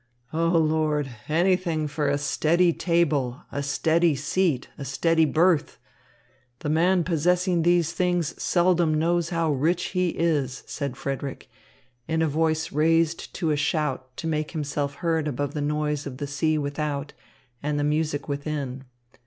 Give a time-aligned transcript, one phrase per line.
[0.33, 5.77] "O Lord, anything for a steady table, a steady seat, a steady berth!
[6.61, 11.51] The man possessing these things seldom knows how rich he is," said Frederick,
[12.07, 16.17] in a voice raised to a shout to make himself heard above the noise of
[16.17, 17.13] the sea without
[17.61, 18.85] and the music within.